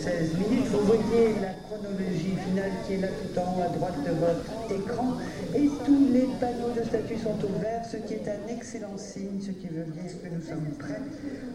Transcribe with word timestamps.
16 0.00 0.32
minutes. 0.34 0.66
Vous 0.68 0.86
voyez 0.86 1.34
la 1.42 1.52
chronologie 1.68 2.34
finale 2.48 2.72
qui 2.86 2.94
est 2.94 3.00
là 3.02 3.08
tout 3.08 3.38
en 3.38 3.42
haut 3.42 3.62
à 3.62 3.68
droite 3.68 4.02
de 4.02 4.12
votre 4.12 4.59
écran. 4.72 5.16
Et 5.54 5.68
tous 5.84 6.08
les 6.12 6.28
panneaux 6.40 6.72
de 6.76 6.82
statut 6.84 7.16
sont 7.16 7.36
ouverts, 7.44 7.84
ce 7.90 7.96
qui 7.96 8.14
est 8.14 8.28
un 8.28 8.54
excellent 8.54 8.96
signe, 8.96 9.40
ce 9.40 9.50
qui 9.50 9.66
veut 9.66 9.84
dire 9.84 10.12
que 10.22 10.28
nous 10.34 10.42
sommes 10.42 10.70
prêts 10.78 11.00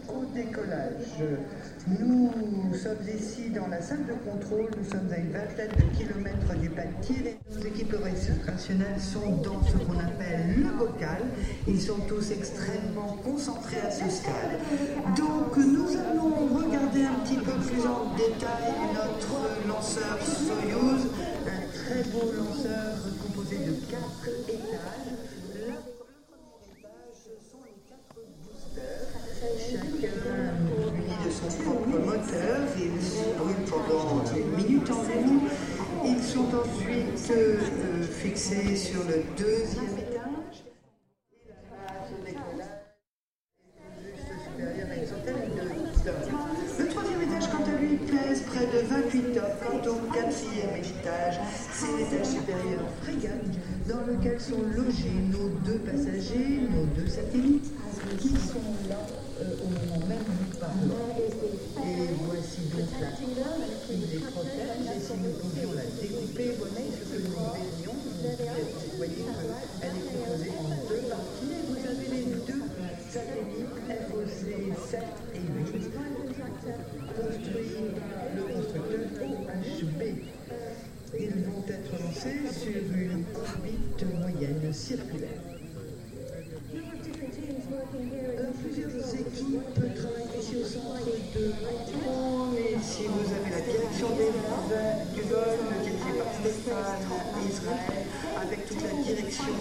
au 0.08 0.24
décollage. 0.34 1.22
Nous 1.98 2.30
sommes 2.74 3.06
ici 3.16 3.50
dans 3.50 3.68
la 3.68 3.80
salle 3.80 4.04
de 4.06 4.14
contrôle, 4.28 4.70
nous 4.76 4.90
sommes 4.90 5.08
à 5.12 5.18
une 5.18 5.30
vingtaine 5.30 5.70
de 5.70 5.96
kilomètres 5.96 6.54
du 6.60 6.70
pas 6.70 6.82
de 6.82 7.54
Nos 7.54 7.66
équipes 7.66 7.94
opérationnelles 7.94 9.00
sont 9.00 9.36
dans 9.42 9.62
ce 9.64 9.76
qu'on 9.78 9.98
appelle 9.98 10.54
le 10.56 10.76
bocal. 10.76 11.22
Ils 11.66 11.80
sont 11.80 12.00
tous 12.08 12.32
extrêmement 12.32 13.16
concentrés 13.24 13.80
à 13.86 13.90
ce 13.90 14.08
stade. 14.10 14.58
Donc 15.16 15.56
nous 15.56 15.88
allons 15.96 16.56
regarder 16.56 17.04
un 17.04 17.18
petit 17.24 17.36
peu 17.36 17.52
plus 17.52 17.86
en 17.86 18.14
détail 18.16 18.72
notre 18.94 19.68
lanceur 19.68 20.18
Soyuz, 20.22 21.06
très 21.86 22.02
beau 22.10 22.32
lanceur 22.36 22.98
composé 23.22 23.58
de 23.58 23.72
quatre 23.88 24.28
étages. 24.48 25.14
Le 25.54 25.70
premier 26.26 26.58
étage 26.66 27.22
sont 27.48 27.62
les 27.62 27.78
quatre 27.86 28.18
boosters, 28.42 29.14
chacun 29.56 30.50
muni 30.90 31.14
de 31.24 31.30
son 31.30 31.48
propre 31.62 31.96
moteur. 31.98 32.58
Ils 32.76 32.98
brûlent 33.38 33.70
pendant 33.70 34.24
une 34.34 34.50
minute 34.56 34.90
environ. 34.90 35.38
Ils 36.04 36.22
sont 36.22 36.48
ensuite 36.48 37.30
euh, 37.30 38.02
fixés 38.02 38.76
sur 38.76 39.02
le 39.04 39.22
deuxième 39.36 39.65
logés 54.76 55.16
nos 55.32 55.48
deux 55.64 55.78
passagers, 55.78 56.60
nos 56.68 56.84
deux 56.94 57.08
satellites, 57.08 57.72
qui 58.20 58.28
sont 58.28 58.76
là 58.88 59.00
euh, 59.40 59.64
au 59.64 59.68
moment 59.68 60.06
même 60.06 60.24
où 60.28 60.46
nous. 60.84 60.92
Et 61.82 62.08
voici 62.24 62.60
donc 62.72 62.88
la 63.00 63.10
qui 63.16 63.26
les 64.12 64.18
protège. 64.18 64.86
Et 64.94 65.00
si 65.00 65.12
nous 65.16 65.32
pouvions 65.40 65.72
la 65.72 65.86
découper, 66.00 66.48
voyez 66.58 66.92
ce 66.92 67.02
que 67.08 67.18
nous 67.24 67.32
verrions. 67.32 67.96
Vous 67.96 68.96
voyez 68.96 69.24
qu'elle 69.80 69.96
est 69.96 70.06
composée 70.12 70.52
en 70.60 70.68
deux 70.88 71.04
parties. 71.08 71.56
Vous 71.68 71.82
avez 71.88 72.08
les 72.12 72.24
deux 72.46 72.64
satellites 73.10 73.86
FOC 74.08 74.28
7 74.90 75.00
et 75.34 75.40
8 75.40 75.90
construits 77.16 77.86
le 78.34 78.42
constructeur 78.54 79.04
OHB. 79.22 80.02
Ils 81.18 81.44
vont 81.44 81.64
être 81.68 82.02
lancés 82.02 82.42
sur 82.52 82.82
une 82.94 83.24
orbite 83.46 84.04
moyenne 84.18 84.72
circulaire. 84.72 85.42
Euh, 87.98 88.50
plusieurs 88.62 89.14
équipes 89.14 89.74
travaillent 89.94 90.38
ici 90.38 90.56
au 90.56 90.64
centre 90.64 91.06
de 91.06 91.44
Haïti. 91.66 91.94
Et 92.58 92.76
si 92.82 93.04
vous 93.06 93.26
avez 93.32 93.50
la 93.50 93.60
direction 93.60 94.08
des 94.16 94.30
vols, 94.34 94.76
du 95.14 95.22
vol, 95.22 95.58
dirigée 95.82 96.18
par 96.18 96.30
Stéphane 96.34 97.02
Israël, 97.48 98.06
avec 98.42 98.68
toute 98.68 98.82
la 98.82 99.02
direction 99.02 99.54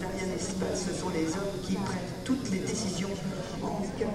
d'Ariane 0.00 0.34
Espace, 0.36 0.86
ce 0.88 1.00
sont 1.00 1.10
les 1.10 1.26
hommes 1.26 1.58
qui 1.62 1.74
prennent 1.74 2.12
toutes 2.24 2.50
les 2.50 2.60
décisions 2.60 3.10
en 3.62 3.82
cas 3.98 4.06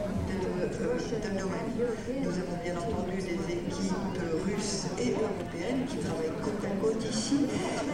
Nous 1.14 2.40
avons 2.40 2.58
bien 2.64 2.76
entendu 2.76 3.18
des 3.18 3.54
équipes 3.54 4.18
russes 4.46 4.86
et 5.00 5.12
européennes 5.12 5.86
qui 5.88 5.98
travaillent 5.98 6.42
côte 6.42 6.66
à 6.66 6.76
côte 6.82 7.06
ici. 7.08 7.46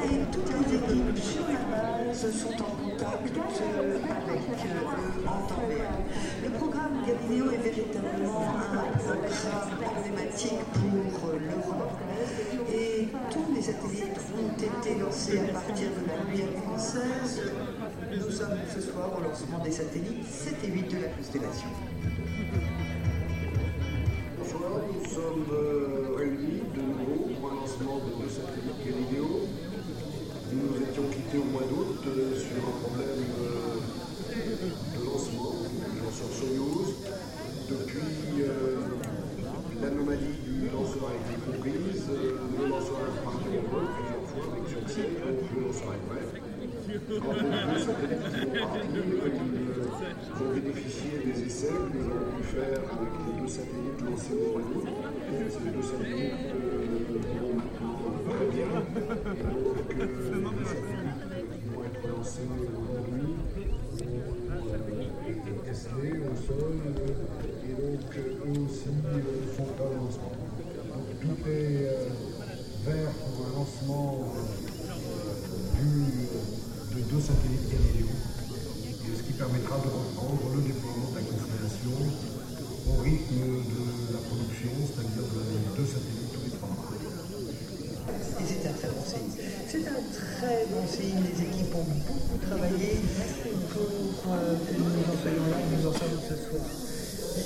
Et 0.05 0.31
toutes 0.31 0.47
les 0.47 0.75
équipes 0.77 1.17
sur 1.17 1.43
la 1.52 1.59
base 1.67 2.31
sont 2.31 2.53
en 2.63 2.71
contact 2.79 3.37
euh, 3.61 3.97
avec 3.97 4.39
eux 4.39 5.27
en. 5.27 5.49
Le 6.43 6.49
programme 6.52 7.03
Galileo 7.05 7.52
est 7.52 7.58
véritablement 7.58 8.53
un 8.55 8.97
programme 8.97 9.97
emblématique 9.97 10.63
pour 10.73 11.29
euh, 11.29 11.39
l'Europe. 11.39 11.99
Et 12.73 13.09
tous 13.31 13.53
les 13.53 13.61
satellites 13.61 14.19
ont 14.39 14.55
été 14.55 14.97
lancés 14.97 15.39
à 15.39 15.53
partir 15.53 15.89
de 15.89 16.08
la 16.08 16.23
Guyane 16.31 16.55
française. 16.63 17.41
Nous 18.13 18.31
sommes 18.31 18.59
ce 18.73 18.79
soir 18.79 19.11
au 19.17 19.21
lancement 19.21 19.59
des 19.59 19.71
satellites 19.71 20.25
7 20.25 20.55
et 20.63 20.67
8 20.67 20.87
de 20.87 21.02
la 21.02 21.09
constellation. 21.09 21.67
Sommes 25.19 25.52
euh, 25.52 26.15
réunis 26.15 26.63
de 26.75 26.81
nouveau 26.81 27.27
pour 27.27 27.52
un 27.52 27.55
lancement 27.55 27.97
de 27.99 28.11
deux 28.23 28.31
satellites 28.31 28.80
Galileo. 28.85 29.31
Nous 30.52 30.63
nous 30.63 30.80
étions 30.81 31.07
quittés 31.11 31.39
au 31.39 31.49
mois 31.52 31.67
d'août 31.67 31.99
euh, 32.07 32.39
sur 32.39 32.55
un 32.55 32.75
problème 32.80 33.27
euh, 33.43 33.83
de 34.95 35.02
lancement 35.05 35.53
du 35.67 35.99
lanceur 35.99 36.31
Soyuz. 36.31 36.89
Depuis, 37.69 38.47
l'anomalie 39.81 40.37
du 40.47 40.69
lanceur 40.73 41.11
a 41.11 41.15
été 41.19 41.35
comprise. 41.45 42.08
le 42.09 42.65
lanceur 42.67 42.97
est 43.05 43.13
reparti 43.19 43.49
en 43.59 43.65
vol 43.69 43.85
avec 44.52 44.65
succès, 44.69 45.05
donc 45.21 45.39
le 45.53 45.59
lanceur 45.67 45.91
est 45.93 46.05
prêt. 46.09 46.27
Ils 50.25 50.41
ont 50.41 50.52
bénéficié 50.53 51.11
des 51.25 51.37
essais 51.45 51.67
que 51.67 51.97
nous 51.97 52.05
avons 52.09 52.31
pu 52.37 52.43
faire 52.43 52.79
avec 52.89 53.13
les 53.27 53.33
deux 53.41 53.47
satellites 53.47 54.02
lancés 54.09 54.33
au 54.33 54.58
mois. 54.58 54.98
Et 55.59 55.71
donc, 55.71 55.83
euh, 55.83 56.05
euh, 57.09 57.43
euh, 67.89 68.45
eux 68.45 68.59
aussi 68.65 68.89
euh, 69.05 69.20
lancement. 69.97 70.33
Donc 70.89 71.08
tout 71.21 71.39
est 71.49 71.83
euh, 71.83 72.09
vert 72.86 73.11
pour 73.11 73.45
un 73.45 73.52
lancement 73.59 74.09
euh, 74.20 74.43
du, 75.80 75.89
de 76.95 77.02
deux 77.09 77.21
satellites 77.21 77.67
Galileo, 77.70 78.09
et 79.05 79.14
ce 79.17 79.23
qui 79.23 79.33
permettra 79.33 79.76
de 79.77 79.89
reprendre 79.89 80.45
le 80.55 80.61
déploiement 80.61 81.09
de 81.11 81.15
la 81.15 81.21
constellation 81.21 81.99
au 82.89 82.93
rythme 83.03 83.43
de 83.70 83.83
la 84.14 84.21
production, 84.26 84.71
c'est-à-dire 84.87 85.27
de 85.30 85.41
deux 85.77 85.86
satellites 85.86 86.31
tous 86.33 86.43
les 86.45 86.52
trois 86.58 86.70
mois. 86.70 86.89
Et 88.39 88.45
c'est 88.47 88.64
un 88.67 88.73
très 88.73 88.89
bon 88.89 89.03
signe. 89.05 89.31
C'est 89.70 89.86
un 89.86 90.02
très 90.09 90.65
bon 90.71 90.81
signe. 90.87 91.21
Les 91.21 91.37
équipes 91.43 91.76
ont 91.76 91.86
beaucoup 91.86 92.37
travaillé 92.41 92.97
pour 93.70 94.33
euh, 94.33 94.58
que 94.65 94.73
nous 94.73 94.89
en 94.89 95.15
soyons 95.21 95.45
là, 95.52 95.58
que 95.61 95.70
nous 95.76 95.86
en 95.87 95.93
sommes 95.93 96.17
ce 96.27 96.36
soir. 96.36 96.65
Il 97.37 97.45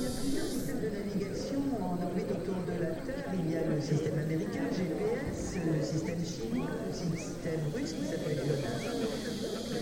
y 0.00 0.06
a 0.06 0.10
plusieurs 0.16 0.48
systèmes 0.48 0.80
de 0.80 0.88
navigation 0.88 1.60
en 1.76 2.00
orbite 2.02 2.30
autour 2.32 2.58
de 2.64 2.74
la 2.80 2.90
Terre. 3.04 3.28
Il 3.34 3.50
y 3.50 3.56
a 3.56 3.62
le 3.68 3.73
système 3.84 4.18
américain, 4.18 4.64
GPS, 4.72 5.60
le 5.60 5.84
système 5.84 6.24
chinois, 6.24 6.70
le 6.72 6.92
système 6.96 7.60
russe 7.74 7.92
qui 7.92 8.06
s'appelle 8.08 8.40
GLONASS. 8.40 8.80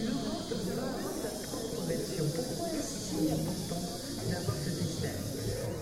L'Europe 0.02 0.98
va 0.98 1.10
sa 1.22 1.30
version. 1.86 2.24
Pourquoi 2.34 2.66
est-ce 2.74 2.98
si 2.98 3.30
important 3.30 3.82
d'avoir 4.26 4.56
ce 4.58 4.70
système 4.74 5.22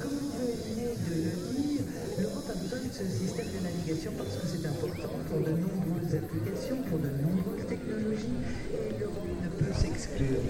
Comme 0.05 0.21
vous 0.21 0.53
venez 0.69 0.93
de 1.01 1.15
le 1.17 1.33
dire, 1.65 1.81
l'Europe 2.21 2.45
a 2.45 2.57
besoin 2.61 2.81
de 2.85 2.93
ce 2.93 3.09
système 3.09 3.49
de 3.57 3.61
navigation 3.65 4.13
parce 4.19 4.37
que 4.37 4.45
c'est 4.53 4.69
important 4.69 5.17
pour 5.25 5.41
de 5.41 5.53
nombreuses 5.57 6.13
applications, 6.13 6.77
pour 6.93 6.99
de 7.01 7.09
nombreuses 7.25 7.67
technologies, 7.73 8.37
et 8.69 9.01
l'Europe 9.01 9.33
ne 9.33 9.49
peut 9.49 9.73
s'exclure. 9.73 10.45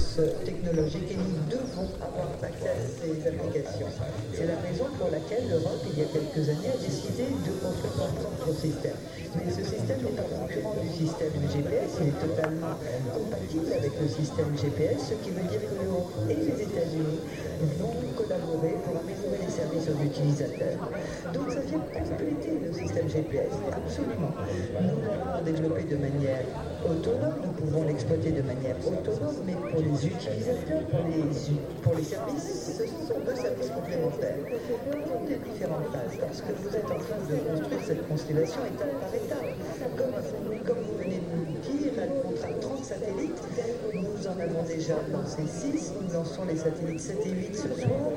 Sommes 0.00 0.24
une 0.24 0.30
force 0.30 0.44
technologique 0.44 1.10
et 1.10 1.16
nous 1.16 1.44
devons 1.48 1.88
avoir 2.00 2.28
accès 2.42 2.68
à 2.68 2.80
ces 2.80 3.28
applications. 3.28 3.90
C'est 4.34 4.46
la 4.46 4.56
raison 4.60 4.86
pour 4.98 5.10
laquelle 5.10 5.48
l'Europe, 5.48 5.80
il 5.92 5.98
y 5.98 6.02
a 6.02 6.08
quelques 6.08 6.48
années, 6.48 6.72
a 6.72 6.80
décidé 6.80 7.24
de 7.28 7.52
construire 7.60 7.94
son 7.96 8.30
propre 8.40 8.60
système. 8.60 8.96
Mais 9.36 9.50
ce 9.50 9.62
système 9.62 10.00
n'est 10.02 10.16
pas 10.16 10.26
concurrent 10.26 10.76
du 10.82 10.90
système 10.90 11.34
GPS, 11.46 11.90
il 12.00 12.08
est 12.08 12.20
totalement 12.20 12.74
compatible 13.14 13.72
avec 13.72 13.92
le 14.00 14.08
système 14.08 14.50
GPS, 14.58 14.98
ce 15.10 15.14
qui 15.22 15.30
veut 15.30 15.46
dire 15.46 15.62
que 15.62 15.74
l'Europe 15.78 16.12
et 16.28 16.34
les 16.34 16.62
États-Unis 16.66 17.20
vont 17.78 17.92
collaborer 18.16 18.76
pour 18.84 18.96
améliorer 18.96 19.38
les 19.44 19.52
services 19.52 19.88
aux 19.88 20.04
utilisateurs. 20.04 20.78
Donc 21.32 21.50
ça 21.50 21.60
vient 21.60 21.78
compléter 21.78 22.58
le 22.64 22.72
système 22.72 23.08
GPS, 23.08 23.52
absolument. 23.72 24.32
Nous 24.80 24.98
l'avons 25.04 25.44
développé 25.44 25.82
de 25.84 25.96
manière 25.96 26.44
autonome, 26.84 27.34
nous 27.44 27.52
pouvons 27.52 27.84
l'exploiter 27.84 28.32
de 28.32 28.42
manière 28.42 28.76
autonome, 28.80 29.36
mais 29.44 29.54
pour 29.54 29.80
les 29.80 30.06
utilisateurs, 30.06 30.84
pour 30.90 31.94
les, 31.96 32.04
services, 32.04 32.78
ce 32.78 32.86
sont 32.86 33.20
deux 33.24 33.36
services 33.36 33.70
complémentaires. 33.70 34.36
Pour 34.90 35.26
des 35.28 35.36
différentes 35.36 35.92
phases, 35.92 36.16
parce 36.20 36.40
que 36.40 36.52
vous 36.62 36.76
êtes 36.76 36.90
en 36.90 36.98
train 36.98 37.20
de 37.28 37.36
construire 37.36 37.80
cette 37.86 38.08
constellation 38.08 38.60
étape 38.64 39.00
par 39.00 39.14
étape. 39.14 39.50
Comme, 39.96 40.76
vous 40.82 40.98
venez 40.98 41.20
de 41.20 41.30
nous 41.36 41.44
dire, 41.44 41.92
elle 42.00 42.22
comptera 42.22 42.48
30 42.60 42.84
satellites. 42.84 43.42
Nous 43.94 44.26
en 44.26 44.38
avons 44.40 44.62
déjà 44.64 44.94
lancé 45.12 45.42
6. 45.46 45.92
Nous 46.02 46.12
lançons 46.12 46.44
les 46.44 46.56
satellites 46.56 47.00
7 47.00 47.26
et 47.26 47.30
8 47.30 47.49
ce 47.52 47.68
soir. 47.68 48.12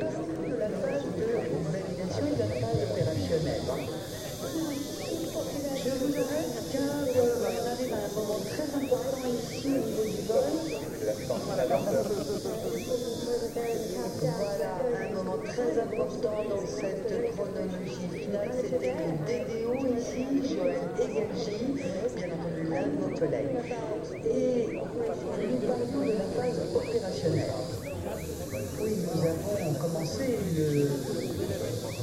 Parlons 0.00 0.48
de 0.48 0.56
la 0.58 0.68
phase 0.68 1.06
de 1.16 1.26
validation 1.70 2.26
de 2.26 2.38
la 2.38 2.46
phase 2.60 2.80
opérationnelle. 2.90 3.62
Je 5.84 5.90
vous 5.90 6.14
arrête 6.16 6.56
car 6.72 6.82
on 6.84 7.66
arrive 7.70 7.92
à 7.92 7.96
un 7.96 8.12
moment 8.14 8.40
très 8.44 8.68
important 8.74 9.22
ici 9.28 9.68
au 9.68 9.84
niveau 9.86 10.04
du 10.04 10.20
vol. 10.26 10.48
Voilà, 14.16 14.70
un 15.02 15.14
moment 15.14 15.38
très 15.44 15.72
important 15.78 16.38
dans 16.48 16.66
cette 16.66 17.12
chronologie 17.32 18.08
finale, 18.24 18.50
c'était 18.62 18.94
le 18.94 19.08
DDO 19.26 19.74
ici, 19.98 20.24
Joël 20.54 20.84
Egelji, 20.98 21.58
bien 22.16 22.30
entendu 22.32 22.62
l'un 22.70 22.86
de 22.86 22.94
vos 23.00 23.12
collègues. 23.18 23.58
Et 24.24 24.66
nous 24.72 25.58
parlons 25.66 26.06
de 26.06 26.12
la 26.12 26.28
phase 26.42 26.60
opérationnelle. 26.74 27.63
Oui, 30.16 30.26
nous 30.26 30.62
avons 30.62 30.96
commencé 30.96 31.12
le 31.12 31.28
déploiement 31.28 31.68
de 31.68 31.82
satellites. 31.82 31.94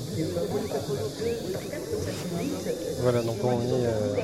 Voilà, 3.02 3.22
donc 3.22 3.38
on 3.44 3.62
est 3.62 3.86
euh, 3.86 4.16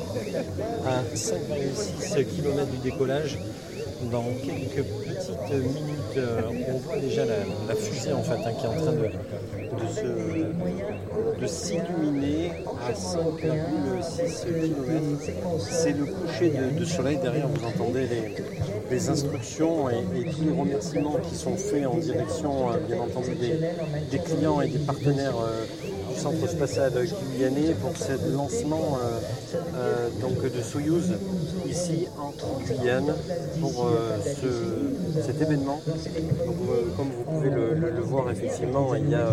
à 0.85 1.03
5,6 1.15 2.25
km 2.25 2.65
du 2.71 2.77
décollage. 2.77 3.37
Dans 4.11 4.25
quelques 4.45 4.85
petites 4.85 5.51
minutes, 5.51 6.17
euh, 6.17 6.41
on 6.69 6.77
voit 6.77 6.97
déjà 6.97 7.25
la, 7.25 7.75
fusée 7.75 8.13
en 8.13 8.21
fait 8.21 8.33
hein, 8.45 8.53
qui 8.59 8.65
est 8.65 8.69
en 8.69 8.75
train 8.75 8.91
de, 8.91 9.09
se- 9.87 11.47
s'illuminer 11.47 12.51
à 12.87 12.91
5,6 12.93 13.39
km. 13.39 15.03
C'est 15.67 15.93
le 15.93 16.05
coucher 16.05 16.53
de, 16.77 16.85
soleil. 16.85 17.17
Derrière, 17.17 17.47
vous 17.47 17.65
entendez 17.65 18.07
les, 18.91 19.09
instructions 19.09 19.89
et, 19.89 20.03
tous 20.31 20.43
les 20.43 20.51
remerciements 20.51 21.17
qui 21.27 21.35
sont 21.35 21.55
faits 21.57 21.87
en 21.87 21.97
direction, 21.97 22.69
euh, 22.69 22.77
bien 22.87 22.99
entendu, 22.99 23.31
des, 24.11 24.19
clients 24.19 24.61
et 24.61 24.67
des 24.67 24.79
partenaires 24.79 25.37
centre 26.17 26.47
spatial 26.49 26.91
guyanais 27.35 27.73
pour 27.81 27.95
ce 27.95 28.13
lancement 28.35 28.97
euh, 29.01 29.19
euh, 29.75 30.09
donc 30.21 30.41
de 30.43 30.61
Soyouz 30.61 31.11
ici 31.69 32.07
en 32.19 32.31
Guyane 32.65 33.13
pour 33.61 33.85
euh, 33.85 34.17
ce- 34.41 35.21
cet 35.21 35.41
événement. 35.41 35.81
Donc, 36.45 36.55
comme 36.95 37.07
vous 37.17 37.23
pouvez 37.23 37.49
le, 37.49 38.01
voir, 38.01 38.31
effectivement, 38.31 38.95
il 38.95 39.09
y 39.09 39.15
a 39.15 39.29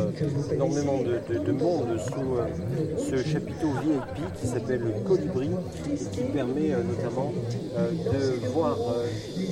énormément 0.53 0.99
de, 0.99 1.35
de- 1.35 1.39
de 1.45 1.53
monde 1.53 1.87
sous 1.99 3.05
ce 3.11 3.17
chapiteau 3.23 3.69
VIP 3.83 4.41
qui 4.41 4.47
s'appelle 4.47 4.81
le 4.81 4.93
Colibri 5.09 5.51
et 5.93 5.97
qui 5.97 6.21
permet 6.33 6.71
notamment 6.71 7.33
de 7.77 8.49
voir 8.53 8.77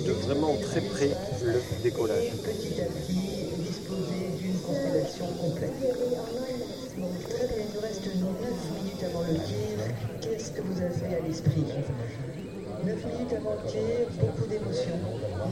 de 0.07 0.13
vraiment 0.13 0.55
très 0.71 0.81
près 0.81 1.11
le 1.45 1.61
décollage. 1.83 2.33
Bien, 6.95 7.07
il 7.09 7.75
nous 7.75 7.81
reste 7.81 8.05
9 8.05 8.13
minutes 8.77 9.03
avant 9.05 9.23
le 9.23 9.35
tir. 9.41 9.81
Qu'est-ce 10.21 10.51
que 10.53 10.61
vous 10.61 10.77
avez 10.77 11.17
à 11.17 11.21
l'esprit 11.27 11.65
9 12.85 13.07
minutes 13.07 13.33
avant 13.33 13.57
le 13.57 13.71
tir, 13.71 13.81
beaucoup 14.21 14.45
d'émotions. 14.45 15.01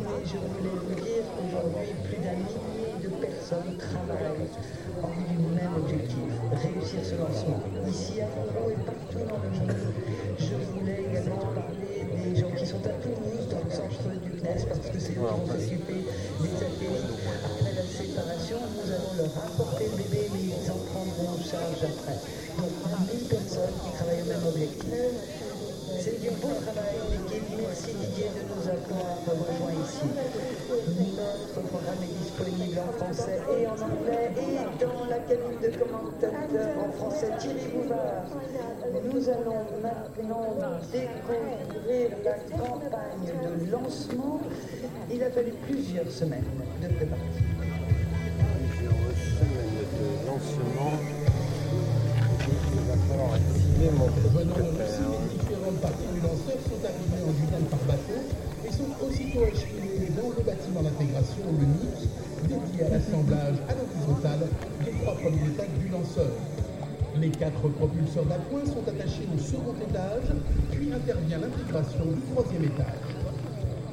Mais 0.03 0.21
je 0.27 0.37
voulais 0.37 0.77
vous 0.85 0.95
dire 1.01 1.25
qu'aujourd'hui, 1.33 1.97
plus 2.05 2.21
d'un 2.21 2.37
millier 2.37 2.93
de 3.01 3.09
personnes 3.09 3.79
travaillent 3.79 4.53
en 5.01 5.09
vue 5.09 5.33
du 5.33 5.39
même 5.57 5.75
objectif, 5.81 6.29
réussir 6.61 7.01
ce 7.09 7.17
lancement, 7.17 7.63
ici 7.89 8.21
à 8.21 8.29
Monroe 8.37 8.73
et 8.73 8.83
partout 8.85 9.25
dans 9.25 9.41
le 9.41 9.49
monde. 9.49 9.77
Je 10.37 10.57
voulais 10.77 11.09
également 11.09 11.41
parler 11.57 12.05
des 12.05 12.37
gens 12.37 12.53
qui 12.53 12.67
sont 12.67 12.85
à 12.85 12.93
Toulouse, 13.01 13.49
dans 13.49 13.65
le 13.65 13.71
centre 13.71 14.13
du 14.21 14.31
CNES, 14.37 14.67
parce 14.69 14.91
que 14.93 14.99
c'est 14.99 15.17
eux 15.17 15.25
qui 15.25 15.41
vont 15.41 15.47
s'occuper 15.47 16.05
des 16.05 16.53
satellites. 16.53 17.17
Après 17.49 17.73
la 17.73 17.87
séparation, 17.89 18.59
nous 18.77 18.93
allons 18.93 19.15
leur 19.17 19.33
apporter 19.39 19.80
après. 21.57 22.19
Donc, 22.59 22.71
1000 23.13 23.29
personnes 23.29 23.75
qui 23.85 23.91
travaillent 23.97 24.23
au 24.23 24.27
même 24.27 24.47
objectif. 24.47 24.95
C'est 25.99 26.21
du 26.21 26.31
beau 26.31 26.49
travail 26.63 26.97
d'équipe. 27.29 27.59
Merci 27.61 27.93
Didier 27.93 28.31
de 28.31 28.43
nous 28.49 28.67
avoir 28.69 29.19
rejoints 29.27 29.77
ici. 29.85 30.09
Notre 30.71 31.69
programme 31.69 32.03
est 32.03 32.17
disponible 32.23 32.79
en 32.79 32.93
français 32.93 33.41
et 33.51 33.67
en 33.67 33.73
anglais 33.73 34.31
et 34.39 34.83
dans 34.83 35.05
la 35.11 35.19
cabine 35.19 35.61
de 35.61 35.69
commentateurs 35.77 36.79
en 36.79 36.93
français 36.93 37.31
Thierry 37.39 37.69
Bouvard. 37.75 38.25
Nous 39.13 39.29
allons 39.29 39.67
maintenant 39.83 40.81
découvrir 40.93 42.11
la 42.25 42.57
campagne 42.57 43.33
de 43.45 43.71
lancement. 43.71 44.41
Il 45.13 45.23
a 45.23 45.31
fallu 45.31 45.53
plusieurs 45.69 46.11
semaines 46.11 46.45
de 46.81 46.89
préparation. 46.89 47.45
Plusieurs 48.79 49.17
semaines 49.37 49.85
de 49.99 50.27
lancement. 50.27 51.20
Sont 56.71 56.85
arrivées 56.85 57.23
en 57.27 57.33
Guyane 57.33 57.65
par 57.71 57.79
bateau 57.87 58.21
et 58.65 58.73
sont 58.73 59.07
aussitôt 59.07 59.45
acheminées 59.45 60.11
dans 60.17 60.31
le 60.31 60.43
bâtiment 60.45 60.83
d'intégration, 60.83 61.45
le 61.59 61.67
NIC, 61.67 62.09
dédié 62.49 62.85
à 62.85 62.91
l'assemblage 62.91 63.57
à 63.69 63.75
l'horizontale 63.75 64.49
des 64.85 64.93
trois 65.03 65.15
premiers 65.17 65.49
étages 65.49 65.79
du 65.79 65.89
lanceur. 65.89 66.31
Les 67.17 67.31
quatre 67.31 67.69
propulseurs 67.69 68.25
d'appoint 68.27 68.65
sont 68.67 68.87
attachés 68.87 69.27
au 69.35 69.39
second 69.39 69.75
étage, 69.83 70.31
puis 70.71 70.93
intervient 70.93 71.39
l'intégration 71.39 72.07
du 72.07 72.21
troisième 72.33 72.65
étage. 72.65 73.00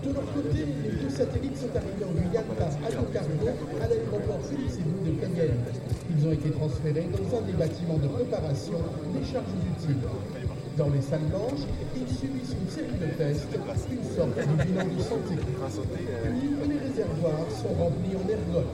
De 0.04 0.14
leur 0.14 0.32
côté, 0.32 0.66
les 0.84 0.92
deux 1.02 1.10
satellites 1.10 1.58
sont 1.58 1.74
arrivés 1.76 2.06
en 2.06 2.14
Guyane 2.14 2.46
par 2.58 2.70
aérocargo 2.86 3.50
à 3.82 3.88
l'aéroport 3.88 4.42
Félix 4.46 4.78
Ébou 4.78 5.04
de 5.04 5.12
Cayenne. 5.20 5.58
Ils 6.10 6.28
ont 6.28 6.32
été 6.32 6.52
transférés 6.52 7.10
dans 7.12 7.38
un 7.38 7.42
des 7.42 7.54
bâtiments 7.54 7.98
de 7.98 8.08
préparation 8.08 8.78
des 9.14 9.26
charges 9.26 9.58
utiles. 9.58 10.04
Dans 10.78 10.90
les 10.90 11.02
salles 11.02 11.26
blanches, 11.34 11.66
ils 11.96 12.14
subissent 12.14 12.54
une 12.54 12.70
série 12.70 13.00
de 13.02 13.10
tests, 13.18 13.50
une 13.92 14.04
sorte 14.16 14.38
de 14.38 14.64
bilan 14.64 14.86
de 14.86 15.02
santé. 15.02 15.36
Puis, 15.42 16.50
les 16.70 16.78
réservoirs 16.78 17.50
sont 17.50 17.74
remplis 17.74 18.14
en 18.14 18.30
ergols. 18.30 18.72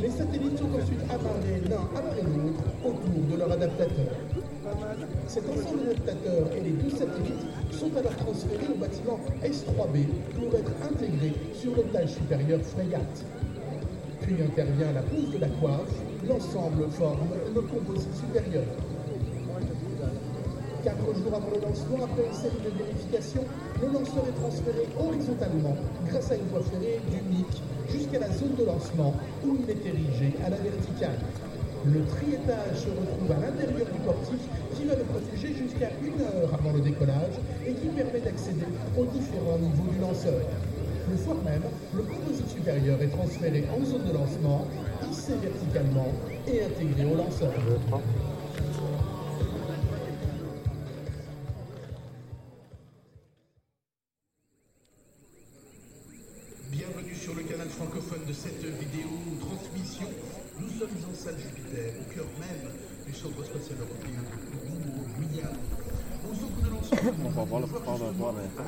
Les 0.00 0.10
satellites 0.10 0.58
sont 0.58 0.74
ensuite 0.74 1.04
amarrés 1.06 1.62
l'un 1.70 1.84
après 1.94 2.22
l'autre 2.22 2.64
autour 2.84 3.22
de 3.30 3.36
leur 3.36 3.52
adaptateur. 3.52 4.10
Cet 5.26 5.48
ensemble 5.48 5.84
d'adaptateurs 5.84 6.50
et 6.56 6.60
les 6.60 6.70
deux 6.70 6.90
satellites 6.90 7.46
sont 7.72 7.96
alors 7.96 8.16
transférés 8.16 8.66
au 8.72 8.78
bâtiment 8.78 9.20
S3B 9.44 10.06
pour 10.34 10.58
être 10.58 10.72
intégrés 10.82 11.34
sur 11.54 11.76
l'étage 11.76 12.14
supérieur 12.14 12.60
Frégate. 12.62 13.24
Puis 14.22 14.34
intervient 14.42 14.92
la 14.92 15.02
pose 15.02 15.30
de 15.32 15.38
la 15.38 15.48
coiffe, 15.48 15.94
l'ensemble 16.28 16.90
forme 16.90 17.30
le 17.54 17.60
composite 17.62 18.14
supérieur. 18.14 18.64
Quatre 20.82 21.14
jours 21.14 21.34
avant 21.34 21.50
le 21.54 21.60
lancement, 21.60 22.04
après 22.04 22.26
une 22.26 22.34
série 22.34 22.62
de 22.64 22.70
vérifications, 22.70 23.44
le 23.80 23.86
lanceur 23.88 24.24
est 24.28 24.40
transféré 24.40 24.88
horizontalement 24.98 25.76
grâce 26.08 26.30
à 26.30 26.36
une 26.36 26.46
voie 26.46 26.62
ferrée 26.62 27.00
du 27.10 27.16
MIC 27.28 27.62
jusqu'à 27.90 28.18
la 28.18 28.32
zone 28.32 28.54
de 28.58 28.64
lancement 28.64 29.14
où 29.44 29.56
il 29.62 29.70
est 29.70 29.86
érigé 29.86 30.34
à 30.44 30.50
la 30.50 30.56
verticale. 30.56 31.18
Le 31.86 32.04
triétage 32.04 32.76
se 32.76 32.90
retrouve 32.90 33.32
à 33.32 33.40
l'intérieur 33.40 33.86
du 33.90 34.00
portique 34.00 34.48
qui 34.76 34.84
va 34.84 34.96
le 34.96 35.04
protéger 35.04 35.54
jusqu'à 35.54 35.88
une 36.04 36.20
heure 36.20 36.52
avant 36.52 36.72
le 36.72 36.80
décollage 36.80 37.40
et 37.66 37.72
qui 37.72 37.86
permet 37.88 38.20
d'accéder 38.20 38.66
aux 38.98 39.06
différents 39.06 39.58
niveaux 39.58 39.90
du 39.90 39.98
lanceur. 39.98 40.40
Le 41.10 41.16
soir 41.16 41.36
même, 41.42 41.62
le 41.94 42.02
composite 42.02 42.50
supérieur 42.50 43.00
est 43.00 43.08
transféré 43.08 43.64
en 43.74 43.82
zone 43.82 44.04
de 44.04 44.12
lancement, 44.12 44.66
hissé 45.10 45.32
verticalement 45.40 46.12
et 46.46 46.64
intégré 46.64 47.04
au 47.06 47.16
lanceur. 47.16 47.50
Bienvenue 56.70 57.14
sur 57.14 57.34
le 57.34 57.42
canal 57.42 57.68
francophone 57.68 58.26
de 58.28 58.32
cette 58.34 58.62
vidéo 58.62 59.08
transmission. 59.40 60.08
Sommes 60.80 60.88
en 60.88 61.14
salle 61.14 61.36
Jupiter, 61.36 61.92
au 62.00 62.04
cœur 62.14 62.24
même 62.40 62.72
du 63.06 63.12
centre 63.12 63.44
spatial 63.44 63.76
européen 63.84 64.24
de 64.24 64.36
Kourou, 64.48 64.80
au 64.96 65.04
Guyane. 65.20 65.60
Au 66.24 66.32
centre 66.32 66.56
de 66.56 66.70
lancement, 66.70 67.12
On 67.22 67.28
va 67.28 67.44
voir 67.44 67.60
le 67.60 67.66
prendre, 67.66 68.10
voir 68.16 68.32
les- 68.32 68.48
à 68.48 68.64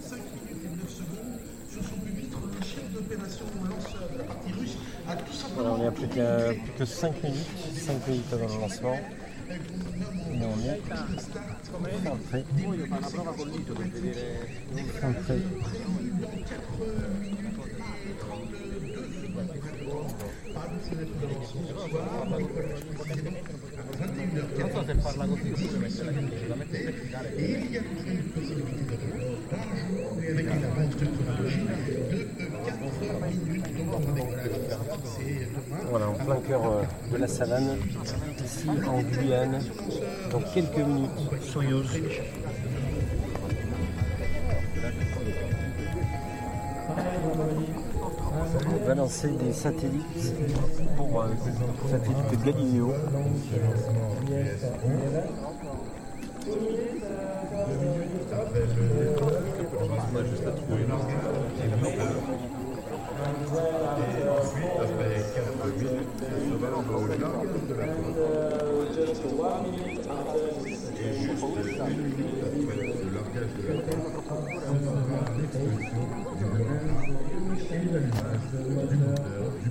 5 0.00 0.16
minutes 0.16 0.64
et 0.64 0.76
9 0.80 0.88
secondes, 0.88 1.36
sur 1.70 1.82
son 1.84 1.96
pupitre, 2.00 2.38
le 2.40 2.62
chef 2.64 2.90
d'opération 2.90 3.44
lanceur 3.68 4.08
de 4.14 4.18
la 4.18 4.24
partie 4.24 4.52
russe 4.52 4.76
a 5.06 5.16
tout 5.16 5.34
simplement 5.34 5.74
on 5.78 5.82
est 5.82 5.88
à 5.88 5.92
plus 5.92 6.08
que, 6.08 6.52
plus 6.54 6.72
que 6.78 6.84
5 6.86 7.22
minutes, 7.22 7.52
5 7.76 8.08
minutes 8.08 8.32
avant 8.32 8.54
le 8.54 8.60
lancement. 8.62 8.94
Et 8.96 10.40
on 10.40 10.58
est 10.64 10.80
centré. 12.00 12.44
Et 27.36 27.56
il 27.64 27.72
y 27.72 27.78
a 27.78 27.82
toujours 27.82 28.08
une 28.08 28.22
possibilité 28.22 28.84
de 28.84 28.92
report 28.92 30.22
et 30.22 30.28
avec 30.30 30.46
une 30.46 30.64
avance 30.64 30.96
de 30.96 31.06
chronologie 31.06 31.60
de 31.60 32.26
4 32.66 32.78
minutes 32.82 33.76
donc 33.76 33.90
pour 33.90 34.08
un 34.08 34.12
décollage. 34.12 34.50
C'est 35.04 35.48
demain. 35.50 35.80
Voilà, 35.90 36.08
en 36.08 36.14
plein 36.14 36.40
cœur 36.46 36.62
euh, 36.66 36.82
de 37.12 37.16
la 37.16 37.28
savane, 37.28 37.76
ici 38.44 38.68
en 38.68 39.02
Guyane, 39.02 39.60
dans 40.30 40.40
quelques 40.40 40.78
minutes. 40.78 41.10
Soyouz. 41.42 41.88
Va 48.86 48.94
lancer 48.94 49.28
des 49.28 49.52
satellites 49.52 50.34
pour 50.96 51.22
euh, 51.22 51.28
satellite 51.90 52.44
Galileo. 52.44 52.92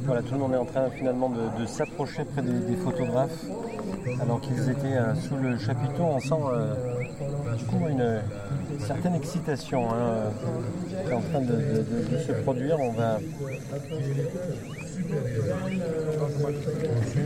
Voilà, 0.06 0.22
tout 0.22 0.34
le 0.34 0.40
monde 0.40 0.54
est 0.54 0.58
en 0.58 0.66
train 0.66 0.90
finalement 0.90 1.30
de, 1.30 1.66
s'approcher 1.66 2.26
près 2.26 2.42
des, 2.42 2.76
photographes 2.76 3.46
alors 4.22 4.42
qu'ils 4.42 4.70
étaient 4.70 4.98
euh, 4.98 5.16
sous 5.16 5.36
le 5.38 5.58
chapiteau. 5.58 6.04
On 6.04 6.20
sent 6.20 6.34
euh, 6.52 6.76
du 7.58 7.64
coup 7.66 7.88
une, 7.90 8.22
certaine 8.80 9.16
excitation 9.16 9.90
hein, 9.92 10.32
qui 11.06 11.12
est 11.12 11.14
en 11.14 11.22
train 11.22 11.42
de 11.42 11.86
se 12.28 12.32
produire. 12.44 12.78
On 12.80 12.92
va 12.92 13.20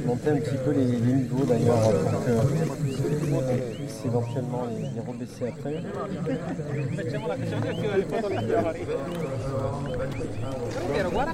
monter 0.05 0.29
un 0.29 0.37
petit 0.37 0.57
peu 0.63 0.71
les, 0.71 0.85
les 0.85 1.13
niveaux 1.13 1.45
d'ailleurs 1.45 1.91
pour 2.11 2.25
que 2.25 2.86
on 2.99 3.75
puisse 3.75 4.05
éventuellement 4.05 4.65
les, 4.65 5.01
rebaisser 5.01 5.47
après. 5.47 5.83
Però 10.93 11.09
guarda 11.11 11.33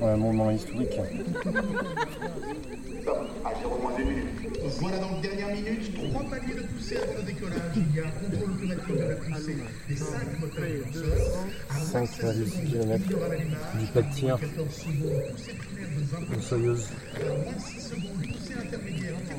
Ouais, 0.00 0.08
un 0.08 0.16
moment 0.16 0.50
historique. 0.50 0.92
Stop, 0.92 1.06
à 3.44 3.52
0 3.60 3.78
moins 3.82 3.92
une 3.98 4.08
minute. 4.08 4.26
Voilà 4.80 4.98
donc 4.98 5.20
dernière 5.20 5.48
minute, 5.48 5.92
trois 5.94 6.22
paliers 6.24 6.54
de 6.54 6.62
poussée 6.68 6.96
avant 6.96 7.12
le 7.18 7.22
décollage. 7.22 7.60
Il 7.76 7.94
y 7.94 8.00
a 8.00 8.06
un 8.06 8.10
contrôle 8.10 8.50
automatique 8.52 8.96
de 8.96 9.02
la 9.02 9.16
poussée 9.16 9.56
des 9.88 9.96
cinq 9.96 10.40
moteurs 10.40 10.64
propulseurs. 10.82 11.44
5,6 11.70 12.70
km 12.70 13.04
du 13.78 13.86
plat 13.86 14.02
de 14.02 14.12
tir 14.14 14.38
14 14.40 14.70
secondes, 14.70 15.22
poussée 15.32 15.54
primaire 15.54 15.88
de 15.96 16.02
20 16.02 16.36
de 16.36 16.40
Soyouz. 16.42 16.88
moins 17.44 17.58
6 17.58 17.80
secondes, 17.80 18.22
poussée 18.22 18.54
intermédiaire 18.58 19.14
à 19.16 19.20
85%. 19.20 19.32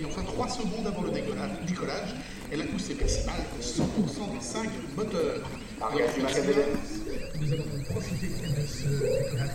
Et 0.00 0.04
enfin 0.04 0.22
3 0.22 0.48
secondes 0.48 0.86
avant 0.86 1.02
le 1.02 1.10
décollage, 1.10 2.14
décollage 2.48 2.52
et 2.52 2.56
la 2.56 2.64
poussée 2.64 2.94
maximale 2.94 3.34
de 3.56 3.62
100% 3.62 4.34
des 4.34 4.40
5 4.40 4.70
moteurs. 4.96 5.50
Arrière 5.80 6.12
du 6.14 6.20
Macadam. 6.22 6.54
Nous 7.40 7.52
allons 7.52 7.64
donc 7.64 7.84
profiter 7.84 8.26
de 8.26 8.32
ce 8.66 8.88
décollage. 8.88 9.50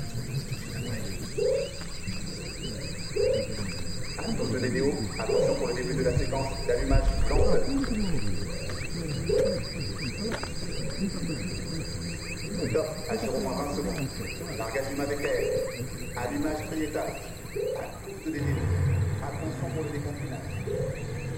Tous 4.37 4.49
de 4.49 4.57
l'EDO, 4.57 4.91
attention 5.19 5.55
pour 5.55 5.67
le 5.67 5.73
début 5.73 5.95
de 5.95 6.03
la 6.03 6.17
séquence 6.17 6.47
d'allumage. 6.67 7.03
Stop, 12.69 12.87
à 13.09 13.17
0 13.17 13.39
moins 13.39 13.55
20 13.55 13.75
secondes. 13.75 14.07
Largage 14.57 14.89
du 14.89 14.95
Maveclair. 14.95 15.31
Allumage 16.15 16.69
l'EDO. 16.71 16.99
Attention 19.21 19.69
pour 19.75 19.83
le 19.83 19.89
déconfinage. 19.89 21.32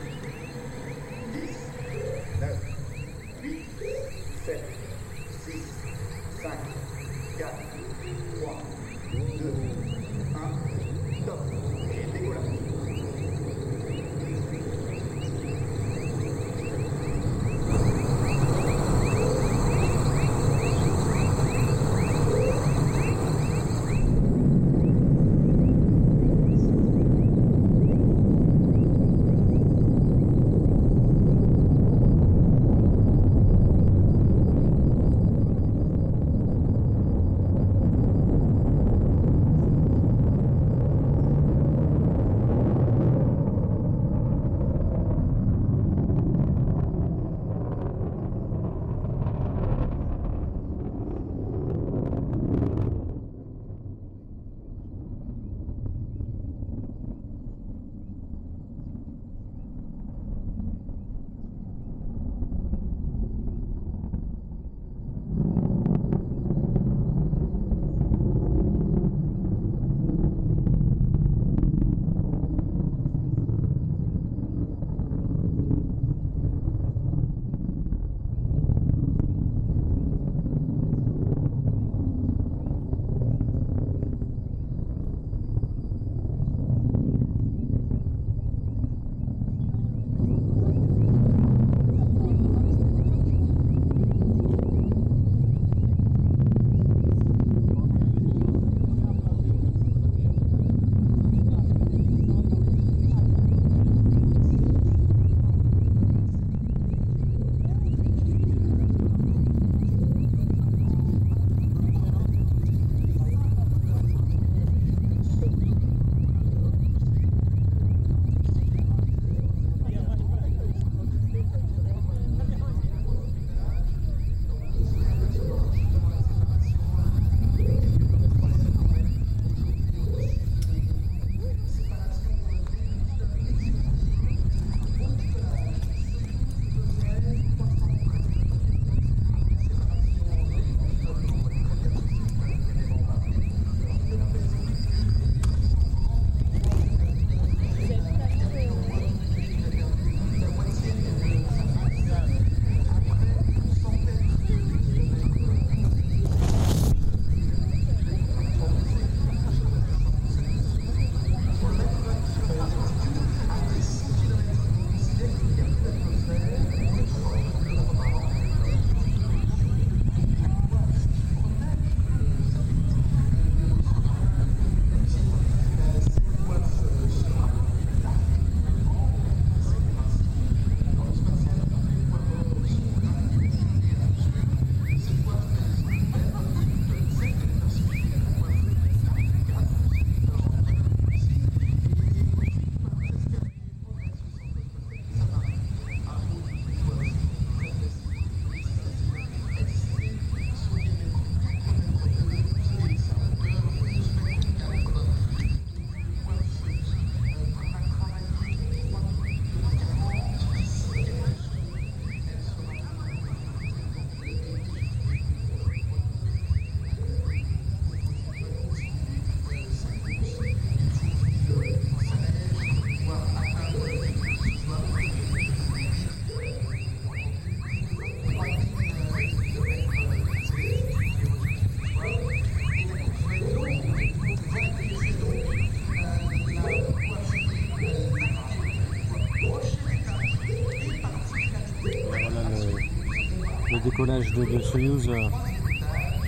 Décollage 243.96 244.30
de, 244.34 244.44
de 244.44 244.60
Soyuz 244.60 245.08
euh, 245.08 245.30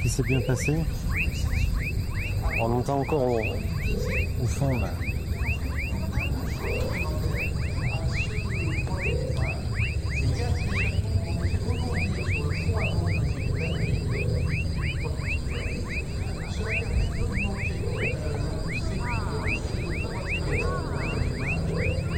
qui 0.02 0.08
s'est 0.08 0.24
bien 0.24 0.40
passé. 0.40 0.74
On 2.62 2.72
entend 2.72 3.00
encore 3.02 3.28
au, 3.28 4.46
fond 4.48 4.80
là. 4.80 4.88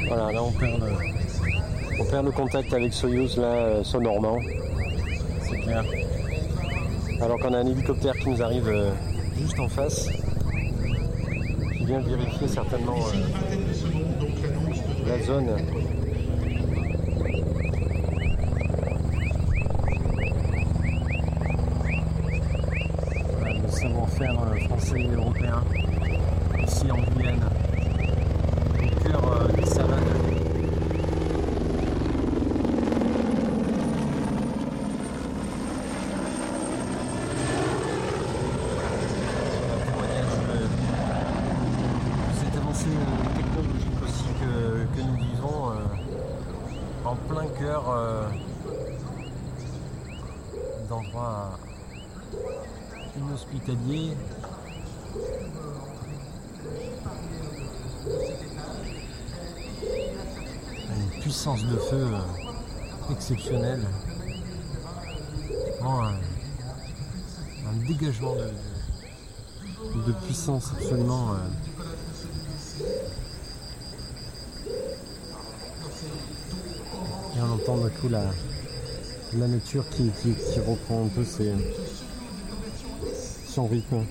Voilà, 0.08 0.32
là 0.32 0.44
on 0.44 0.52
perd 0.52 0.80
le, 0.80 0.92
on 2.00 2.06
perd 2.06 2.26
le 2.26 2.32
contact 2.32 2.72
avec 2.72 2.94
Soyuz 2.94 3.36
là, 3.38 3.46
euh, 3.46 3.84
sonorement. 3.84 4.38
Alors 7.22 7.38
qu'on 7.40 7.54
a 7.54 7.58
un 7.60 7.66
hélicoptère 7.68 8.16
qui 8.18 8.30
nous 8.30 8.42
arrive 8.42 8.68
euh, 8.68 8.92
juste 9.38 9.60
en 9.60 9.68
face, 9.68 10.08
qui 11.78 11.86
vient 11.86 12.00
vérifier 12.00 12.48
certainement 12.48 12.96
euh, 12.98 13.14
la 15.08 15.20
zone. 15.24 15.50
Voilà, 23.38 23.54
le 23.54 23.70
savoir-faire 23.70 24.36
euh, 24.42 24.56
français 24.68 25.02
et 25.02 25.12
européen, 25.14 25.64
ici 26.66 26.92
en 26.92 26.98
Guyane, 27.16 27.50
au 28.76 28.88
cœur 29.08 29.22
euh, 29.32 29.48
des 29.54 29.66
savanes. 29.66 30.04
Un 39.72 39.80
témoignage 39.86 40.36
euh, 40.50 40.68
de 42.28 42.34
cette 42.40 42.56
avancée 42.58 42.79
euh, 42.79 42.79
technologique 43.36 44.04
aussi 44.04 44.26
que, 44.40 45.02
nous 45.02 45.16
vivons 45.16 45.72
euh, 45.72 45.76
en 47.06 47.16
plein 47.16 47.48
cœur 47.60 47.90
euh, 47.90 48.28
d'endroits 50.90 51.60
inhospitaliers. 53.18 54.18
Une 60.90 61.22
puissance 61.22 61.64
de 61.66 61.78
feu 61.78 62.08
euh, 62.14 63.12
exceptionnelle. 63.12 63.86
Vraiment 65.80 66.04
un, 66.04 66.14
dégagement 67.88 68.36
de 69.96 70.12
puissance 70.26 70.72
absolument 70.74 71.34
euh, 71.34 71.38
Et 77.36 77.42
on 77.42 77.58
entend 77.70 77.84
d'un 77.84 77.90
coup 77.90 78.10
la, 78.10 78.24
la 79.38 79.48
nature 79.48 79.88
qui, 79.90 80.10
qui, 80.22 80.34
qui 80.34 80.60
reprend 80.60 81.06
un 81.06 81.08
peu 81.10 81.24
ses, 81.24 81.54
son 83.48 83.68
rythme. 83.68 84.04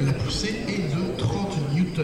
La 0.00 0.12
poussée 0.14 0.54
est 0.68 0.94
de 0.94 1.16
30 1.16 1.72
newtons. 1.74 2.02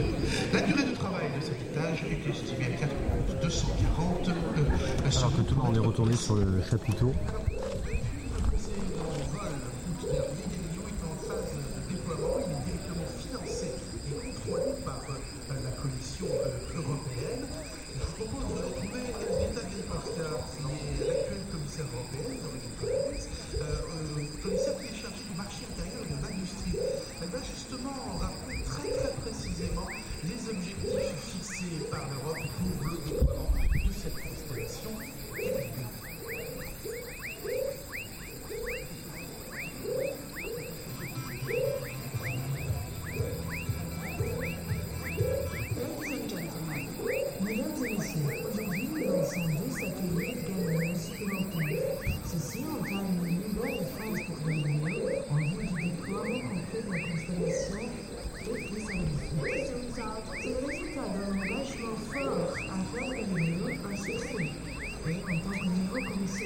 La 0.52 0.60
durée 0.60 0.84
de 0.84 0.94
travail 0.94 1.26
de 1.36 1.44
cet 1.44 1.60
étage 1.62 2.04
est 2.04 2.30
estimée 2.30 2.74
à 2.74 2.80
4 2.80 2.94
minutes 2.94 3.42
240 3.42 4.28
euh, 4.28 5.18
Alors 5.18 5.36
que 5.36 5.42
tout 5.42 5.54
le 5.56 5.62
monde 5.62 5.76
est 5.76 5.86
retourné 5.86 6.14
sur 6.14 6.36
le 6.36 6.62
chapiteau. 6.70 7.12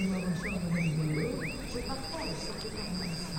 Nouveau 0.02 0.20
commissionnaire 0.20 0.60
en 1.88 3.31